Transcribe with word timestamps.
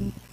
Mm-hmm. 0.00 0.25